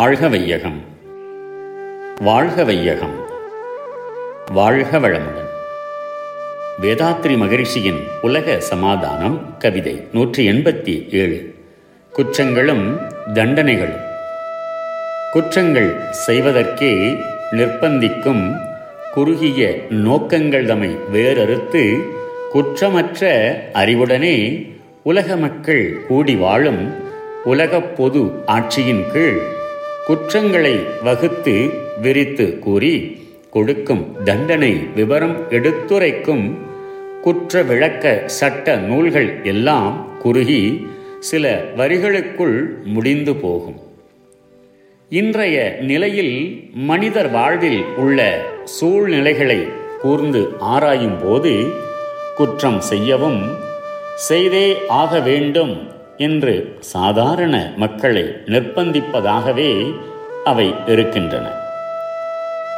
[0.00, 0.80] வாழ்க வையகம்
[2.20, 3.14] வாழ்க வையகம்
[4.52, 5.48] வாழ்க வளமுடன்
[6.82, 11.54] வேதாத்ரி மகரிஷியின் உலக சமாதானம் கவிதை நூற்றி எண்பத்தி ஏழு
[12.12, 13.00] குற்றங்களும்
[13.34, 14.04] தண்டனைகளும்.
[15.32, 17.16] குற்றங்கள் செய்வதற்கே
[17.52, 18.56] நிர்பந்திக்கும்
[19.12, 22.02] குறுகிய நோக்கங்கள் தம்மை வேறறுத்து
[22.52, 24.66] குற்றமற்ற அறிவுடனே
[25.02, 26.94] உலக மக்கள் கூடி வாழும்
[27.44, 29.54] உலகப் பொது ஆட்சியின் கீழ்
[30.06, 31.70] குற்றங்களை வகுத்து
[32.00, 33.16] விரித்து கூறி
[33.50, 36.58] கொடுக்கும் தண்டனை விவரம் எடுத்துரைக்கும்
[37.22, 40.86] குற்ற விளக்க சட்ட நூல்கள் எல்லாம் குறுகி
[41.18, 43.80] சில வரிகளுக்குள் முடிந்து போகும்.
[45.08, 49.60] இன்றைய நிலையில் மனிதர் வாழ்வில் உள்ள சூழ்நிலைகளை
[50.00, 51.66] கூர்ந்து ஆராயும் போது
[52.34, 53.42] குற்றம் செய்யவும்
[54.14, 59.94] செய்தே ஆக வேண்டும் என்று சாதாரண மக்களை நிர்பந்திப்பதாகவே
[60.44, 61.50] அவை இருக்கின்றன.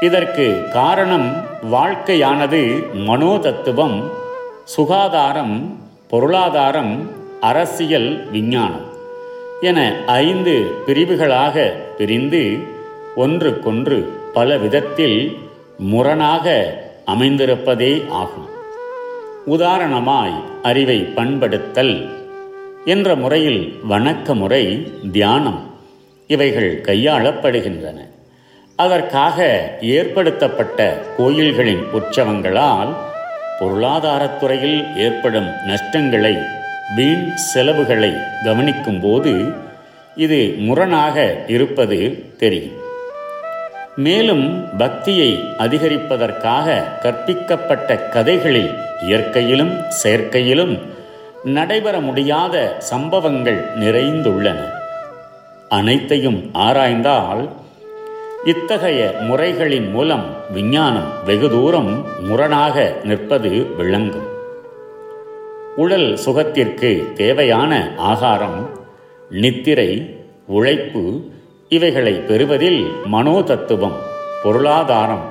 [0.00, 4.02] இதற்கு காரணம் வாழ்க்கையானது மனோதத்துவம்
[4.64, 5.76] சுகாதாரம்
[6.08, 8.86] பொருளாதாரம் அரசியல் விஞ்ஞானம்
[9.60, 12.58] என ஐந்து பிரிவுகளாக பிரிந்து
[13.16, 15.38] ஒன்றுக்கொன்று பல விதத்தில்
[15.78, 16.74] முரணாக
[17.06, 18.48] அமைந்திருப்பதே ஆகும்.
[19.46, 22.08] உதாரணமாய் அறிவை பண்படுத்தல்
[22.84, 25.76] என்ற முறையில் வணக்க முறை தியானம்
[26.26, 27.98] இவைகள் கையாளப்படுகின்றன.
[28.76, 32.94] அதற்காக ஏற்படுத்தப்பட்ட கோயில்களின் உற்சவங்களால்
[33.60, 36.38] பொருளாதாரத்துறையில் ஏற்படும் நஷ்டங்களை
[36.96, 38.12] வீண் செலவுகளை
[38.44, 39.52] கவனிக்கும் போது
[40.16, 42.76] இது முரணாக இருப்பது தெரியும்.
[43.96, 48.70] மேலும் பக்தியை அதிகரிப்பதற்காக கற்பிக்கப்பட்ட கதைகளில்
[49.02, 50.96] இயற்கையிலும் செயற்கையிலும்
[51.52, 54.60] நடைபெற முடியாத சம்பவங்கள் நிறைந்துள்ளன.
[55.68, 57.48] அனைத்தையும் ஆராய்ந்தால்
[58.44, 64.28] இத்தகைய முறைகளின் மூலம் விஞ்ஞானம் வெகு தூரம் முரணாக நிற்பது விளங்கும்.
[65.76, 68.70] உடல் சுகத்திற்கு தேவையான ஆகாரம்
[69.30, 69.90] நித்திரை
[70.46, 71.02] உழைப்பு
[71.68, 72.82] இவைகளை பெறுவதில்
[73.12, 73.98] மனோதத்துவம்
[74.42, 75.26] பொருளாதாரம்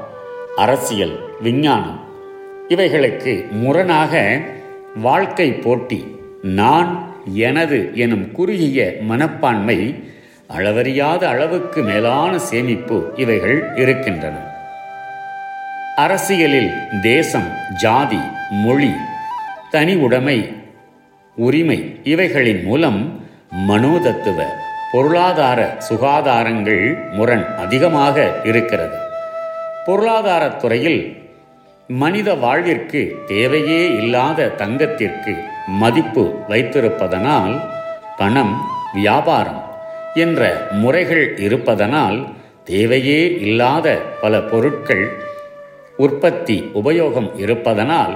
[0.56, 2.00] அரசியல் விஞ்ஞானம்
[2.70, 4.14] இவைகளுக்கு முரணாக
[5.02, 6.16] வாழ்க்கை போட்டி.
[6.44, 10.04] நான் எனது எனும் குறுகிய மனப்பான்மை
[10.58, 14.38] அளவறியாத அளவுக்கு மேலான சேமிப்பு இவைகள் இருக்கின்றன.
[15.96, 16.72] அரசியலில்
[17.02, 17.48] தேசம்
[17.82, 18.20] ஜாதி
[18.50, 18.92] மொழி
[19.70, 20.56] தனி உடைமை
[21.36, 23.26] உரிமை இவைகளின் மூலம்
[23.68, 24.44] மனோதத்துவ
[24.92, 28.98] பொருளாதார சுகாதாரங்கள் முரண் அதிகமாக இருக்கிறது.
[29.86, 31.27] பொருளாதாரத் துறையில்
[31.90, 35.34] மனித வாழ்விற்கு தேவையே இல்லாத தங்கத்திற்கு
[35.80, 37.54] மதிப்பு வைத்திருப்பதனால்
[38.18, 38.54] பணம்
[38.94, 39.62] வியாபாரம்
[40.16, 40.42] என்ற
[40.74, 42.18] முறைகள் இருப்பதனால்
[42.66, 43.88] தேவையே இல்லாத
[44.22, 45.06] பல பொருட்கள்
[46.00, 48.14] உற்பத்தி உபயோகம் இருப்பதனால்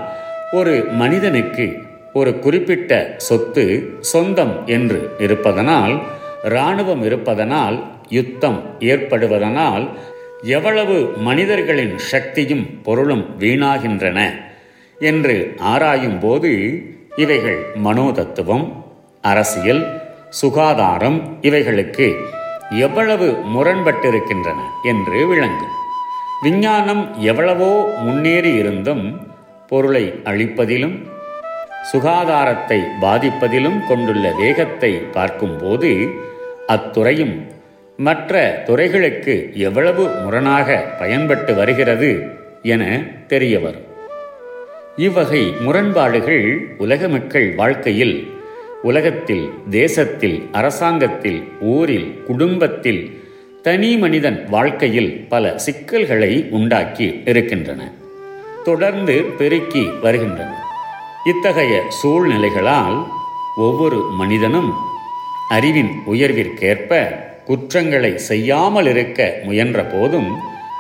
[0.52, 1.68] ஒரு மனிதனுக்கு
[2.14, 2.94] ஒரு குறிப்பிட்ட
[3.28, 3.66] சொத்து
[4.12, 5.96] சொந்தம் என்று இருப்பதனால்
[6.46, 7.78] இராணுவம் இருப்பதனால்
[8.09, 9.86] யுத்தம் ஏற்படுவதனால்
[10.41, 14.19] எவ்வளவு மனிதர்களின் சக்தியும் பொருளும் வீணாகின்றன
[15.00, 16.84] என்று ஆராயும் போது
[17.16, 18.84] இவைகள் மனோதத்துவம்
[19.22, 22.16] அரசியல் சுகாதாரம் இவைகளுக்கு
[22.72, 25.75] எவ்வளவு முரண்பட்டிருக்கின்றன என்று விளங்கும்.
[26.41, 29.22] விஞ்ஞானம் எவ்வளவோ முன்னேறி இருந்தும்
[29.68, 31.09] பொருளை அழிப்பதிலும்
[31.94, 36.13] சுகாதாரத்தை பாதிப்பதிலும் கொண்டுள்ள வேகத்தை பார்க்கும்போது
[36.68, 37.52] அத்துறையும்
[38.06, 42.09] மற்ற துறைகளுக்கு எவ்வளவு முரணாக பயன்பட்டு வருகிறது
[42.63, 42.84] என
[43.28, 43.88] தெரிய வரும்
[44.97, 46.45] இவ்வகை முரண்பாடுகள்
[46.78, 48.16] உலக மக்கள் வாழ்க்கையில்
[48.84, 53.01] உலகத்தில் தேசத்தில் அரசாங்கத்தில் ஊரில் குடும்பத்தில்
[53.61, 57.81] தனி மனிதன் வாழ்க்கையில் பல சிக்கல்களை உண்டாக்கி இருக்கின்றன
[58.63, 60.52] தொடர்ந்து பெருக்கி வருகின்றன.
[61.26, 62.97] இத்தகைய சூழ்நிலைகளால்
[63.58, 64.72] ஒவ்வொரு மனிதனும்
[65.49, 66.91] அறிவின் உயர்விற்கேற்ப
[67.46, 70.38] குற்றங்களை செய்யாமல் இருக்க முயன்ற போதும்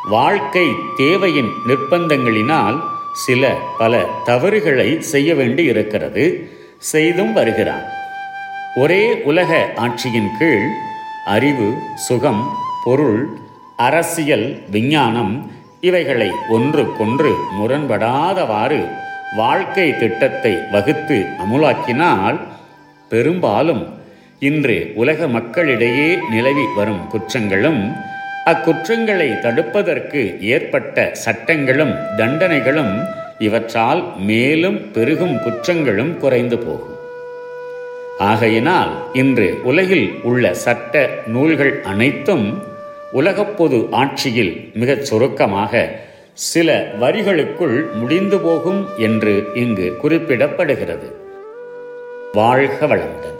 [0.09, 2.79] வாழ்க்கை தேவையின் நிர்பந்தங்களினால்
[3.13, 6.49] சில பல தவறுகளை செய்ய வேண்டி இருக்கிறது.
[6.77, 7.83] செய்தும் வருகிறான்.
[8.75, 10.67] ஒரே உலக ஆட்சியின் கீழ்
[11.25, 12.49] அறிவு சுகம்
[12.83, 13.27] பொருள்
[13.77, 18.87] அரசியல் விஞ்ஞானம் இவைகளை ஒன்றுக்கொன்று முரண்படாதவாறு
[19.35, 22.39] வாழ்க்கை திட்டத்தை வகுத்து அமுலாக்கினால்
[23.09, 24.00] பெரும்பாலும்
[24.45, 27.81] இன்று உலக மக்களிடையே நிலவி வரும் குற்றங்களும்
[28.45, 33.03] அக்குற்றங்களை தடுப்பதற்கு ஏற்பட்ட சட்டங்களும் தண்டனைகளும்
[33.39, 36.95] இவற்றால் மேலும் பெருகும் குற்றங்களும் குறைந்து போகும்.
[38.17, 42.63] ஆகையினால் இன்று உலகில் உள்ள சட்ட நூல்கள் அனைத்தும்
[43.13, 45.89] உலகப்பொது ஆட்சியில் மிகச் சுருக்கமாக
[46.33, 51.11] சில வரிகளுக்குள் முடிந்து போகும் என்று இங்கு குறிப்பிடப்படுகிறது.
[52.33, 53.30] வாழ்க வளமுடன்.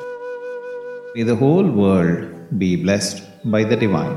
[1.14, 2.20] May the whole world
[2.58, 3.18] be blessed
[3.54, 4.14] by the divine.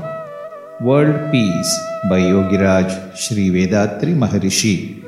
[0.89, 1.71] World Peace
[2.09, 5.03] by Yogiraj Sri Vedatri Maharishi.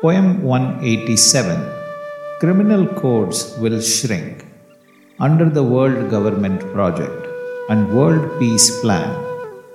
[0.00, 1.60] Poem 187
[2.40, 4.46] Criminal codes will shrink
[5.18, 7.26] under the World Government Project
[7.68, 9.10] and World Peace Plan.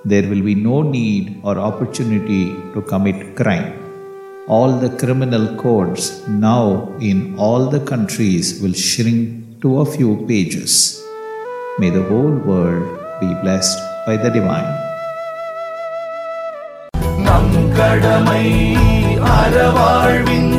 [0.04, 2.44] There will be no need or opportunity
[2.74, 3.72] to commit crime.
[4.48, 11.05] All the criminal codes now in all the countries will shrink to a few pages.
[11.77, 12.85] May the whole world
[13.19, 14.71] be blessed by the divine.
[17.19, 18.45] நம் கடமை
[19.35, 20.53] அறவாழ்வின்